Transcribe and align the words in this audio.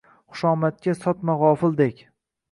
Xushomadga 0.37 0.95
sotma 0.99 1.35
gʼofildek. 1.41 2.01